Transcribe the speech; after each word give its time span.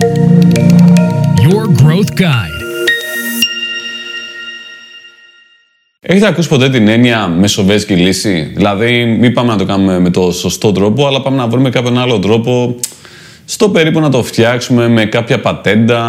Your 0.00 1.66
Growth 1.82 2.12
Guide. 2.20 2.60
Έχετε 6.00 6.26
ακούσει 6.26 6.48
ποτέ 6.48 6.68
την 6.70 6.88
έννοια 6.88 7.28
μεσοβέζικη 7.28 7.94
λύση; 7.94 8.52
Δηλαδή, 8.56 9.04
μην 9.04 9.32
πάμε 9.32 9.52
να 9.52 9.58
το 9.58 9.64
κάνουμε 9.64 9.98
με 9.98 10.10
το 10.10 10.32
σωστό 10.32 10.72
τρόπο, 10.72 11.06
αλλά 11.06 11.20
πάμε 11.20 11.36
να 11.36 11.46
βρούμε 11.46 11.70
κάποιον 11.70 11.98
άλλο 11.98 12.18
τρόπο 12.18 12.74
στο 13.44 13.68
περίπου 13.68 14.00
να 14.00 14.10
το 14.10 14.22
φτιάξουμε 14.22 14.88
με 14.88 15.04
κάποια 15.04 15.40
πατέντα, 15.40 16.02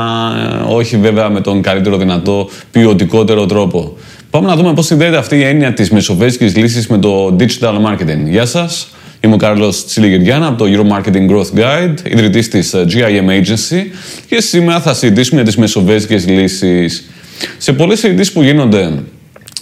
ε, 0.68 0.74
όχι 0.74 0.98
βέβαια 0.98 1.30
με 1.30 1.42
τον 1.42 1.62
καλύτερο 1.62 1.98
δυνατό 1.98 2.50
ποιοτικότερο 2.72 3.46
τρόπο. 3.46 3.98
Πάμε 4.30 4.48
να 4.48 4.56
δούμε 4.56 4.74
πώς 4.74 4.86
συνδέεται 4.86 5.18
αυτή 5.18 5.36
η 5.36 5.44
έννοια 5.44 5.74
της 5.74 5.92
μεσοβέζικης 5.92 6.56
λύσης 6.56 6.88
με 6.88 6.98
το 6.98 7.36
digital 7.40 7.76
marketing. 7.86 8.24
Γεια 8.26 8.46
σας, 8.46 8.88
είμαι 9.24 9.34
ο 9.34 9.38
Κάρλος 9.38 9.86
Τσιλιγυριάννα 9.86 10.48
από 10.48 10.58
το 10.58 10.66
Euro 10.68 10.98
Marketing 10.98 11.30
Growth 11.30 11.60
Guide, 11.60 11.96
ιδρυτής 12.04 12.48
της 12.48 12.74
ε, 12.74 12.86
GIM 12.90 13.30
Agency 13.30 13.86
και 14.28 14.42
σήμερα 14.42 14.82
θα 14.82 14.94
συζητήσουμε 14.94 15.36
για 15.36 15.50
τις 15.50 15.58
μεσοβέζικες 15.60 16.28
λύσεις. 16.28 17.10
Σε 17.58 17.74
πολλές 17.74 18.00
συζητήσεις 18.00 18.34
που 18.34 18.42
γίνονται 18.42 19.04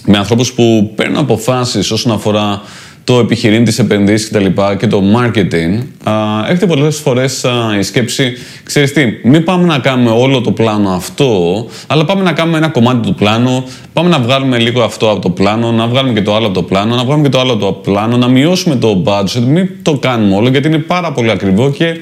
με 0.05 0.17
ανθρώπους 0.17 0.53
που 0.53 0.93
παίρνουν 0.95 1.17
αποφάσεις 1.17 1.91
όσον 1.91 2.11
αφορά 2.11 2.61
το 3.09 3.19
επιχειρήν 3.19 3.63
της 3.63 3.79
επενδύσης 3.79 4.27
και 4.27 4.33
τα 4.33 4.39
λοιπά 4.39 4.75
και 4.75 4.87
το 4.87 5.03
marketing, 5.17 5.83
α, 6.03 6.13
έχετε 6.49 6.65
πολλές 6.65 6.97
φορές 6.97 7.45
α, 7.45 7.77
η 7.79 7.83
σκέψη, 7.83 8.33
ξέρεις 8.63 8.93
τι, 8.93 9.03
μην 9.23 9.43
πάμε 9.43 9.65
να 9.65 9.79
κάνουμε 9.79 10.09
όλο 10.09 10.41
το 10.41 10.51
πλάνο 10.51 10.89
αυτό, 10.89 11.65
αλλά 11.87 12.05
πάμε 12.05 12.23
να 12.23 12.31
κάνουμε 12.31 12.57
ένα 12.57 12.67
κομμάτι 12.67 13.07
του 13.07 13.15
πλάνου, 13.15 13.63
πάμε 13.93 14.09
να 14.09 14.19
βγάλουμε 14.19 14.57
λίγο 14.57 14.81
αυτό 14.81 15.09
από 15.09 15.21
το 15.21 15.29
πλάνο, 15.29 15.71
να 15.71 15.87
βγάλουμε 15.87 16.13
και 16.13 16.21
το 16.21 16.35
άλλο 16.35 16.45
από 16.45 16.53
το 16.53 16.63
πλάνο, 16.63 16.95
να 16.95 17.03
βγάλουμε 17.03 17.23
και 17.23 17.29
το 17.29 17.39
άλλο 17.39 17.51
από 17.53 17.65
το 17.65 17.71
πλάνο, 17.71 18.17
να 18.17 18.27
μειώσουμε 18.27 18.75
το 18.75 19.03
budget, 19.05 19.43
μην 19.47 19.69
το 19.81 19.97
κάνουμε 19.97 20.35
όλο 20.35 20.49
γιατί 20.49 20.67
είναι 20.67 20.77
πάρα 20.77 21.11
πολύ 21.11 21.31
ακριβό 21.31 21.71
και 21.71 21.95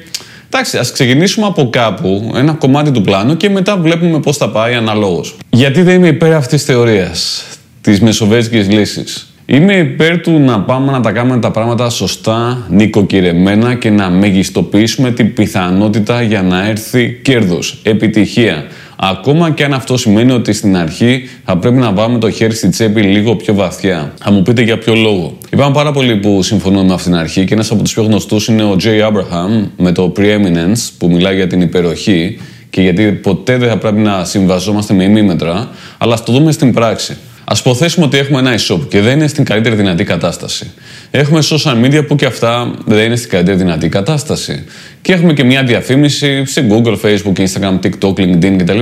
Εντάξει, 0.50 0.78
ας 0.78 0.92
ξεκινήσουμε 0.92 1.46
από 1.46 1.70
κάπου, 1.70 2.32
ένα 2.36 2.54
κομμάτι 2.54 2.92
του 2.92 3.02
πλάνου 3.02 3.38
και 3.38 3.50
μετά 3.50 3.78
βλέπουμε 3.78 4.20
πώς 4.20 4.38
θα 4.38 4.50
πάει 4.50 4.74
αναλόγως. 4.74 5.36
Γιατί 5.50 5.82
δεν 5.82 5.96
είμαι 5.96 6.08
υπέρ 6.08 6.34
αυτής 6.34 6.64
της 6.64 6.74
θεωρίας, 6.74 7.44
της 7.82 8.02
μεσοβέζικης 8.02 8.70
λύσης; 8.70 9.32
Είμαι 9.50 9.74
υπέρ 9.74 10.20
του 10.20 10.40
να 10.40 10.60
πάμε 10.60 10.92
να 10.92 11.02
τα 11.02 11.12
κάνουμε 11.12 11.40
τα 11.40 11.52
πράγματα 11.52 11.90
σωστά, 11.90 12.66
νοικοκυρεμένα 12.70 13.76
και 13.76 13.90
να 13.90 14.10
μεγιστοποιήσουμε 14.10 15.12
την 15.12 15.34
πιθανότητα 15.34 16.22
για 16.22 16.42
να 16.42 16.68
έρθει 16.68 17.20
κέρδος, 17.22 17.80
επιτυχία. 17.84 18.66
Ακόμα 18.96 19.52
και 19.52 19.64
αν 19.64 19.74
αυτό 19.74 19.98
σημαίνει 19.98 20.32
ότι 20.32 20.54
στην 20.54 20.78
αρχή 20.78 21.30
θα 21.46 21.58
πρέπει 21.58 21.76
να 21.76 21.92
βάλουμε 21.92 22.20
το 22.20 22.30
χέρι 22.30 22.54
στη 22.54 22.70
τσέπη 22.70 23.02
λίγο 23.02 23.36
πιο 23.36 23.54
βαθιά. 23.54 24.14
Θα 24.18 24.32
μου 24.32 24.42
πείτε 24.42 24.62
για 24.62 24.78
ποιο 24.78 24.96
λόγο. 24.96 25.38
Υπάρχουν 25.50 25.74
πάρα 25.74 25.92
πολλοί 25.92 26.16
που 26.16 26.44
συμφωνούν 26.44 26.86
με 26.86 26.94
αυτήν 26.94 27.12
την 27.12 27.20
αρχή 27.20 27.46
και 27.46 27.54
ένας 27.54 27.72
από 27.72 27.84
τους 27.84 27.94
πιο 27.94 28.04
γνωστούς 28.04 28.48
είναι 28.48 28.64
ο 28.64 28.76
Jay 28.84 29.12
Abraham 29.12 29.68
με 29.78 29.92
το 29.92 30.14
Preeminence 30.18 30.90
που 30.98 31.08
μιλάει 31.08 31.36
για 31.36 31.48
την 31.48 31.62
υπεροχή 31.62 32.40
και 32.70 32.82
γιατί 32.82 33.04
ποτέ 33.04 33.58
δεν 33.58 33.70
θα 33.70 33.78
πρέπει 33.78 34.00
να 34.00 34.26
συμβαζόμαστε 34.26 34.94
με 34.94 35.04
ημίμετρα, 35.04 35.70
αλλά 35.98 36.14
ας 36.14 36.24
το 36.24 36.32
δούμε 36.32 36.52
στην 36.52 36.74
πράξη. 36.74 37.18
Α 37.50 37.56
υποθέσουμε 37.60 38.06
ότι 38.06 38.18
έχουμε 38.18 38.40
ένα 38.40 38.56
e-shop 38.58 38.80
και 38.88 39.02
δεν 39.02 39.18
είναι 39.18 39.28
στην 39.28 39.44
καλύτερη 39.44 39.76
δυνατή 39.76 40.04
κατάσταση. 40.04 40.72
Έχουμε 41.12 41.40
social 41.50 41.86
media 41.86 42.08
που 42.08 42.16
και 42.16 42.26
αυτά 42.26 42.74
δεν 42.86 43.06
είναι 43.06 43.16
στην 43.16 43.30
καλύτερη 43.30 43.58
δυνατή 43.58 43.90
κατάσταση. 43.90 44.64
Και 45.02 45.14
έχουμε 45.14 45.34
και 45.34 45.44
μια 45.44 45.64
διαφήμιση 45.64 46.46
σε 46.46 46.68
Google, 46.70 46.98
Facebook, 47.02 47.34
Instagram, 47.34 47.80
TikTok, 47.84 48.14
LinkedIn 48.14 48.56
κτλ. 48.58 48.80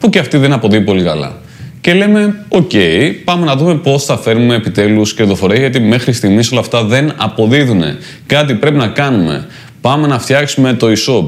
που 0.00 0.10
και 0.10 0.18
αυτή 0.18 0.36
δεν 0.36 0.52
αποδίδει 0.52 0.84
πολύ 0.84 1.02
καλά. 1.02 1.40
Και 1.80 1.94
λέμε, 1.94 2.44
OK, 2.48 2.76
πάμε 3.24 3.44
να 3.44 3.56
δούμε 3.56 3.74
πώς 3.74 4.04
θα 4.04 4.18
φέρουμε 4.18 4.54
επιτέλους 4.54 5.14
κερδοφορία, 5.14 5.58
γιατί 5.58 5.80
μέχρι 5.80 6.12
στιγμής 6.12 6.52
όλα 6.52 6.60
αυτά 6.60 6.84
δεν 6.84 7.12
αποδίδουν. 7.16 7.82
Κάτι 8.26 8.54
πρέπει 8.54 8.76
να 8.76 8.88
κάνουμε. 8.88 9.46
Πάμε 9.80 10.06
να 10.06 10.18
φτιάξουμε 10.18 10.72
το 10.72 10.86
e-shop. 10.86 11.26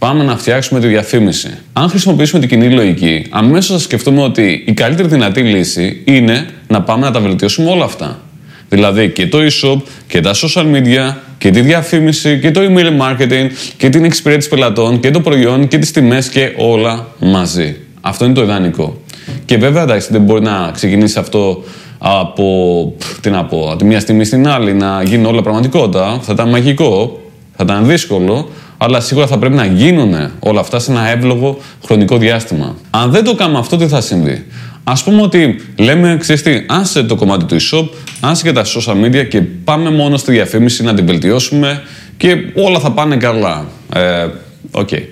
Πάμε 0.00 0.24
να 0.24 0.36
φτιάξουμε 0.36 0.80
τη 0.80 0.86
διαφήμιση. 0.86 1.58
Αν 1.72 1.88
χρησιμοποιήσουμε 1.88 2.40
την 2.40 2.48
κοινή 2.48 2.70
λογική, 2.74 3.26
αμέσως 3.30 3.76
θα 3.76 3.78
σκεφτούμε 3.78 4.22
ότι 4.22 4.64
η 4.66 4.72
καλύτερη 4.72 5.08
δυνατή 5.08 5.40
λύση 5.40 6.02
είναι 6.04 6.46
να 6.66 6.82
πάμε 6.82 7.04
να 7.04 7.10
τα 7.10 7.20
βελτιώσουμε 7.20 7.70
όλα 7.70 7.84
αυτά. 7.84 8.20
Δηλαδή 8.68 9.10
και 9.10 9.26
το 9.26 9.38
e-shop 9.38 9.80
και 10.06 10.20
τα 10.20 10.34
social 10.34 10.64
media 10.64 11.14
και 11.38 11.50
τη 11.50 11.60
διαφήμιση 11.60 12.38
και 12.38 12.50
το 12.50 12.60
email 12.60 13.00
marketing 13.00 13.46
και 13.76 13.88
την 13.88 14.04
εξυπηρέτηση 14.04 14.48
πελατών 14.48 15.00
και 15.00 15.10
το 15.10 15.20
προϊόν 15.20 15.68
και 15.68 15.78
τις 15.78 15.90
τιμές 15.90 16.28
και 16.28 16.52
όλα 16.56 17.06
μαζί. 17.18 17.76
Αυτό 18.00 18.24
είναι 18.24 18.34
το 18.34 18.42
ιδανικό. 18.42 19.00
Και 19.44 19.56
βέβαια 19.56 19.82
εντάξει 19.82 20.08
δεν 20.10 20.20
μπορεί 20.20 20.42
να 20.42 20.70
ξεκινήσει 20.74 21.18
αυτό 21.18 21.64
από, 21.98 22.94
τι 23.20 23.30
να 23.30 23.44
πω, 23.44 23.68
από 23.68 23.76
τη 23.76 23.84
μία 23.84 24.00
στιγμή 24.00 24.24
στην 24.24 24.48
άλλη 24.48 24.74
να 24.74 25.02
γίνει 25.02 25.26
όλα 25.26 25.42
πραγματικότητα. 25.42 26.18
Θα 26.22 26.32
ήταν 26.32 26.48
μαγικό, 26.48 27.20
θα 27.56 27.64
ήταν 27.64 27.86
δύσκολο, 27.86 28.48
αλλά 28.82 29.00
σίγουρα 29.00 29.26
θα 29.26 29.38
πρέπει 29.38 29.54
να 29.54 29.64
γίνουν 29.64 30.14
όλα 30.38 30.60
αυτά 30.60 30.78
σε 30.78 30.90
ένα 30.90 31.08
εύλογο 31.08 31.58
χρονικό 31.84 32.16
διάστημα. 32.16 32.76
Αν 32.90 33.10
δεν 33.10 33.24
το 33.24 33.34
κάνουμε 33.34 33.58
αυτό, 33.58 33.76
τι 33.76 33.86
θα 33.86 34.00
συμβεί; 34.00 34.46
Α 34.84 34.92
πούμε 35.04 35.22
ότι 35.22 35.60
λέμε, 35.78 36.16
ξέρεις 36.20 36.42
τι, 36.42 36.64
άσε 36.68 37.02
το 37.02 37.14
κομμάτι 37.14 37.44
του 37.44 37.56
e-shop, 37.60 37.88
άσε 38.20 38.42
και 38.42 38.52
τα 38.52 38.64
social 38.64 39.04
media 39.04 39.28
και 39.28 39.40
πάμε 39.40 39.90
μόνο 39.90 40.16
στη 40.16 40.32
διαφήμιση 40.32 40.82
να 40.82 40.94
την 40.94 41.06
βελτιώσουμε 41.06 41.82
και 42.16 42.36
όλα 42.54 42.78
θα 42.78 42.90
πάνε 42.90 43.16
καλά. 43.16 43.64
Ε, 43.94 44.26
okay. 44.72 45.02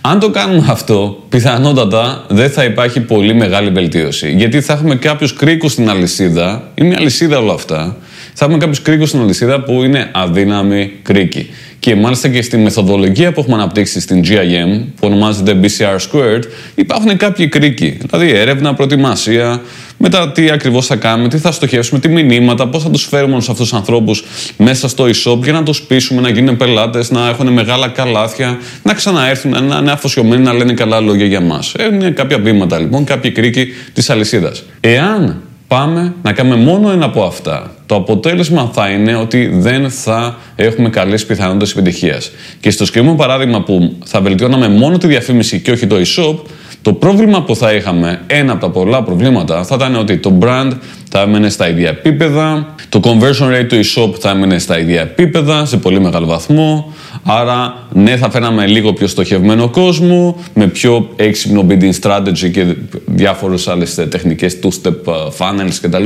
Αν 0.00 0.18
το 0.18 0.30
κάνουμε 0.30 0.66
αυτό, 0.68 1.24
πιθανότατα 1.28 2.24
δεν 2.28 2.50
θα 2.50 2.64
υπάρχει 2.64 3.00
πολύ 3.00 3.34
μεγάλη 3.34 3.70
βελτίωση. 3.70 4.34
Γιατί 4.36 4.60
θα 4.60 4.72
έχουμε 4.72 4.94
κάποιους 4.94 5.32
κρίκους 5.32 5.72
στην 5.72 5.90
αλυσίδα, 5.90 6.70
είναι 6.74 6.88
μια 6.88 6.98
αλυσίδα 6.98 7.38
όλα 7.38 7.52
αυτά. 7.52 7.96
Θα 8.34 8.44
έχουμε 8.44 8.58
κάποιους 8.58 8.82
κρίκους 8.82 9.08
στην 9.08 9.20
αλυσίδα 9.20 9.60
που 9.60 9.82
είναι 9.82 10.10
αδύναμοι 10.12 10.92
κρίκοι. 11.02 11.50
Και 11.78 11.96
μάλιστα 11.96 12.28
και 12.28 12.42
στη 12.42 12.56
μεθοδολογία 12.56 13.32
που 13.32 13.40
έχουμε 13.40 13.54
αναπτύξει 13.54 14.00
στην 14.00 14.22
GIM, 14.24 14.82
που 14.96 15.06
ονομάζεται 15.06 15.60
BCR 15.62 15.96
Squared, 15.96 16.42
υπάρχουν 16.74 17.16
κάποιοι 17.16 17.48
κρίκοι. 17.48 17.98
Δηλαδή 18.10 18.30
έρευνα, 18.30 18.74
προετοιμασία, 18.74 19.62
μετά 19.96 20.32
τι 20.32 20.50
ακριβώς 20.50 20.86
θα 20.86 20.96
κάνουμε, 20.96 21.28
τι 21.28 21.38
θα 21.38 21.52
στοχεύσουμε, 21.52 22.00
τι 22.00 22.08
μηνύματα, 22.08 22.68
πώς 22.68 22.82
θα 22.82 22.90
τους 22.90 23.04
φέρουμε 23.04 23.40
σε 23.40 23.50
αυτούς 23.50 23.68
τους 23.68 23.78
ανθρώπους 23.78 24.24
μέσα 24.56 24.88
στο 24.88 25.04
e-shop 25.04 25.42
για 25.42 25.52
να 25.52 25.62
τους 25.62 25.82
πείσουμε 25.82 26.20
να 26.20 26.28
γίνουν 26.28 26.56
πελάτες, 26.56 27.10
να 27.10 27.28
έχουν 27.28 27.52
μεγάλα 27.52 27.88
καλάθια, 27.88 28.58
να 28.82 28.94
ξαναέρθουν, 28.94 29.50
να 29.66 29.76
είναι 29.76 29.90
αφοσιωμένοι 29.90 30.42
να 30.42 30.52
λένε 30.52 30.72
καλά 30.72 31.00
λόγια 31.00 31.26
για 31.26 31.40
μας. 31.40 31.74
Είναι 31.92 32.10
κάποια 32.10 32.38
βήματα 32.38 32.78
λοιπόν, 32.78 33.04
κάποιοι 33.04 33.30
κρίκοι 33.30 33.66
της 33.92 34.10
αλυσίδας. 34.10 34.62
Εάν 34.80 35.42
πάμε 35.74 36.14
να 36.22 36.32
κάνουμε 36.32 36.56
μόνο 36.56 36.90
ένα 36.90 37.04
από 37.04 37.22
αυτά. 37.22 37.74
Το 37.86 37.94
αποτέλεσμα 37.94 38.70
θα 38.72 38.88
είναι 38.88 39.16
ότι 39.16 39.46
δεν 39.46 39.90
θα 39.90 40.38
έχουμε 40.56 40.88
καλές 40.88 41.26
πιθανότητες 41.26 41.70
επιτυχίας. 41.72 42.30
Και 42.60 42.70
στο 42.70 42.84
συγκεκριμένο 42.84 43.18
παράδειγμα 43.18 43.62
που 43.62 43.96
θα 44.04 44.20
βελτιώναμε 44.20 44.68
μόνο 44.68 44.98
τη 44.98 45.06
διαφήμιση 45.06 45.60
και 45.60 45.70
όχι 45.70 45.86
το 45.86 45.96
e-shop, 45.96 46.36
το 46.82 46.92
πρόβλημα 46.92 47.42
που 47.42 47.56
θα 47.56 47.72
είχαμε, 47.72 48.20
ένα 48.26 48.52
από 48.52 48.60
τα 48.60 48.70
πολλά 48.70 49.02
προβλήματα, 49.02 49.64
θα 49.64 49.74
ήταν 49.74 49.96
ότι 49.96 50.16
το 50.18 50.38
brand 50.40 50.70
θα 51.10 51.20
έμενε 51.20 51.48
στα 51.48 51.68
ίδια 51.68 51.88
επίπεδα, 51.88 52.74
το 52.88 53.00
conversion 53.04 53.46
rate 53.46 53.66
του 53.68 53.80
e-shop 53.84 54.14
θα 54.20 54.30
έμενε 54.30 54.58
στα 54.58 54.78
ίδια 54.78 55.00
επίπεδα, 55.00 55.64
σε 55.64 55.76
πολύ 55.76 56.00
μεγάλο 56.00 56.26
βαθμό. 56.26 56.92
Άρα, 57.22 57.74
ναι, 57.92 58.16
θα 58.16 58.30
φέραμε 58.30 58.66
λίγο 58.66 58.92
πιο 58.92 59.06
στοχευμένο 59.06 59.68
κόσμο, 59.68 60.36
με 60.54 60.66
πιο 60.66 61.08
έξυπνο 61.16 61.66
bidding 61.68 61.92
strategy 62.00 62.50
και 62.52 62.76
διάφορες 63.06 63.68
άλλες 63.68 63.94
τεχνικές 63.94 64.58
two-step 64.62 65.06
ε, 65.06 65.12
funnels 65.38 65.74
κτλ. 65.80 66.04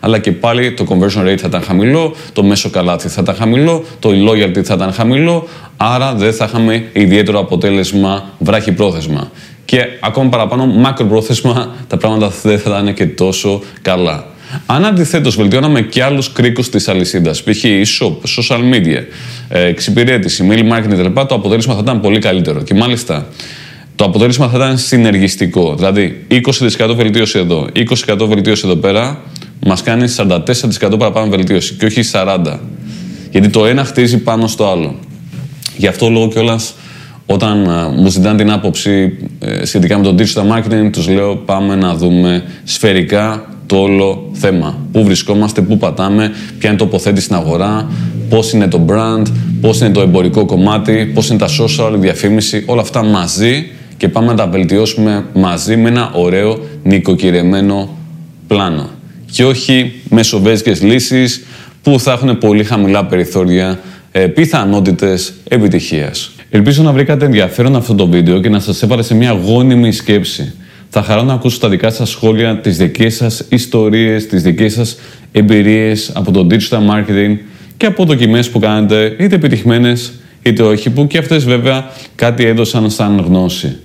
Αλλά 0.00 0.18
και 0.18 0.32
πάλι 0.32 0.72
το 0.72 0.86
conversion 0.88 1.28
rate 1.28 1.36
θα 1.38 1.46
ήταν 1.46 1.62
χαμηλό, 1.62 2.14
το 2.32 2.42
μέσο 2.42 2.70
καλάθι 2.70 3.08
θα 3.08 3.20
ήταν 3.22 3.34
χαμηλό, 3.34 3.84
το 3.98 4.10
loyalty 4.28 4.62
θα 4.62 4.74
ήταν 4.74 4.92
χαμηλό. 4.92 5.48
Άρα, 5.76 6.14
δεν 6.14 6.32
θα 6.32 6.44
είχαμε 6.44 6.84
ιδιαίτερο 6.92 7.38
αποτέλεσμα 7.38 8.24
βράχη 8.38 8.72
πρόθεσμα. 8.72 9.30
Και 9.64 9.86
ακόμα 10.00 10.28
παραπάνω, 10.28 10.66
μακροπρόθεσμα, 10.66 11.74
τα 11.88 11.96
πράγματα 11.96 12.32
δεν 12.42 12.58
θα 12.58 12.70
ήταν 12.70 12.94
και 12.94 13.06
τόσο 13.06 13.60
καλά. 13.82 14.24
Αν 14.66 14.84
αντιθέτως 14.84 15.36
βελτιώναμε 15.36 15.82
και 15.82 16.02
άλλους 16.02 16.32
κρίκους 16.32 16.68
της 16.68 16.88
αλυσίδας, 16.88 17.42
π.χ. 17.42 17.64
e-shop, 17.64 18.12
social 18.38 18.60
media, 18.72 19.02
ε, 19.48 19.64
εξυπηρέτηση, 19.64 20.48
mail 20.50 20.72
marketing 20.72 20.88
κτλ., 20.88 21.20
το 21.26 21.34
αποτέλεσμα 21.34 21.74
θα 21.74 21.80
ήταν 21.82 22.00
πολύ 22.00 22.18
καλύτερο. 22.18 22.62
Και 22.62 22.74
μάλιστα 22.74 23.26
το 23.96 24.04
αποτέλεσμα 24.04 24.48
θα 24.48 24.56
ήταν 24.56 24.78
συνεργιστικό. 24.78 25.74
Δηλαδή 25.74 26.26
20% 26.78 26.94
βελτίωση 26.96 27.38
εδώ, 27.38 27.68
20% 27.74 28.26
βελτίωση 28.28 28.62
εδώ 28.66 28.76
πέρα, 28.76 29.20
μας 29.66 29.82
κάνει 29.82 30.04
44% 30.16 30.98
παραπάνω 30.98 31.30
βελτίωση 31.30 31.74
και 31.74 31.86
όχι 31.86 32.00
40%. 32.12 32.58
Γιατί 33.30 33.48
το 33.48 33.66
ένα 33.66 33.84
χτίζει 33.84 34.18
πάνω 34.18 34.46
στο 34.46 34.70
άλλο. 34.70 34.98
Γι' 35.76 35.86
αυτό 35.86 36.08
λόγο 36.08 36.28
κιόλας 36.28 36.74
όταν 37.26 37.64
ε, 37.64 38.00
μου 38.00 38.08
ζητάνε 38.08 38.38
την 38.38 38.50
άποψη 38.50 39.18
ε, 39.38 39.64
σχετικά 39.64 39.98
με 39.98 40.04
το 40.04 40.14
digital 40.18 40.56
marketing, 40.56 40.90
τους 40.92 41.08
λέω 41.08 41.36
πάμε 41.36 41.74
να 41.74 41.94
δούμε 41.94 42.44
σφαιρικά 42.64 43.44
το 43.70 43.76
όλο 43.76 44.30
θέμα. 44.32 44.78
Πού 44.92 45.04
βρισκόμαστε, 45.04 45.60
πού 45.60 45.78
πατάμε, 45.78 46.30
ποια 46.58 46.70
είναι 46.70 46.72
η 46.72 46.84
τοποθέτηση 46.84 47.24
στην 47.24 47.36
αγορά, 47.36 47.88
πώς 48.28 48.52
είναι 48.52 48.68
το 48.68 48.80
brand, 48.88 49.26
πώς 49.60 49.80
είναι 49.80 49.90
το 49.90 50.00
εμπορικό 50.00 50.44
κομμάτι, 50.44 51.10
πώς 51.14 51.28
είναι 51.28 51.38
τα 51.38 51.46
social, 51.46 51.94
η 51.94 51.98
διαφήμιση, 51.98 52.62
όλα 52.66 52.80
αυτά 52.80 53.02
μαζί 53.04 53.70
και 53.96 54.08
πάμε 54.08 54.26
να 54.26 54.34
τα 54.34 54.46
βελτιώσουμε 54.46 55.24
μαζί 55.34 55.76
με 55.76 55.88
ένα 55.88 56.10
ωραίο 56.14 56.58
νοικοκυρεμένο 56.82 57.88
πλάνο. 58.46 58.90
Και 59.30 59.44
όχι 59.44 59.92
μεσοβέζικες 60.08 60.82
λύσεις 60.82 61.44
που 61.82 62.00
θα 62.00 62.12
έχουν 62.12 62.38
πολύ 62.38 62.64
χαμηλά 62.64 63.04
περιθώρια 63.04 63.80
ε, 64.12 64.26
πιθανότητες 64.26 65.32
επιτυχίας. 65.48 66.30
Ελπίζω 66.50 66.82
να 66.82 66.92
βρήκατε 66.92 67.24
ενδιαφέρον 67.24 67.76
αυτό 67.76 67.94
το 67.94 68.06
βίντεο 68.06 68.40
και 68.40 68.48
να 68.48 68.60
σας 68.60 68.82
έβαλε 68.82 69.02
σε 69.02 69.14
μια 69.14 69.30
γόνιμη 69.30 69.92
σκέψη. 69.92 70.54
Θα 70.92 71.02
χαρώ 71.02 71.22
να 71.22 71.32
ακούσω 71.32 71.58
τα 71.58 71.68
δικά 71.68 71.90
σας 71.90 72.10
σχόλια, 72.10 72.58
τις 72.60 72.76
δικές 72.76 73.14
σας 73.14 73.44
ιστορίες, 73.48 74.26
τις 74.26 74.42
δικές 74.42 74.72
σας 74.72 74.96
εμπειρίες 75.32 76.10
από 76.14 76.30
το 76.30 76.46
digital 76.50 76.78
marketing 76.90 77.36
και 77.76 77.86
από 77.86 78.04
δοκιμές 78.04 78.50
που 78.50 78.58
κάνετε, 78.58 79.16
είτε 79.18 79.34
επιτυχημένες 79.34 80.12
είτε 80.42 80.62
όχι, 80.62 80.90
που 80.90 81.06
και 81.06 81.18
αυτές 81.18 81.44
βέβαια 81.44 81.90
κάτι 82.14 82.44
έδωσαν 82.44 82.90
σαν 82.90 83.20
γνώση. 83.26 83.78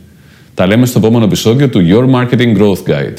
Τα 0.54 0.68
λέμε 0.68 0.86
στο 0.86 1.00
επόμενο 1.00 1.26
επεισόδιο 1.26 1.70
του 1.70 1.82
Your 1.90 2.16
Marketing 2.16 2.58
Growth 2.58 2.92
Guide. 2.92 3.18